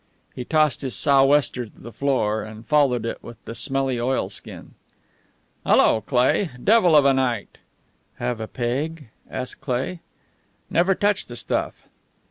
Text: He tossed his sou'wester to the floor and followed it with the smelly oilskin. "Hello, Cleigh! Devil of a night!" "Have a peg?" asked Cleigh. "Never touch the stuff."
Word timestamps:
He 0.33 0.43
tossed 0.45 0.81
his 0.81 0.95
sou'wester 0.95 1.65
to 1.67 1.79
the 1.79 1.91
floor 1.91 2.41
and 2.41 2.65
followed 2.65 3.05
it 3.05 3.21
with 3.21 3.37
the 3.45 3.53
smelly 3.53 3.99
oilskin. 3.99 4.73
"Hello, 5.63 6.01
Cleigh! 6.01 6.49
Devil 6.63 6.95
of 6.95 7.05
a 7.05 7.13
night!" 7.13 7.59
"Have 8.15 8.41
a 8.41 8.47
peg?" 8.47 9.09
asked 9.29 9.61
Cleigh. 9.61 9.99
"Never 10.71 10.95
touch 10.95 11.27
the 11.27 11.35
stuff." 11.35 11.87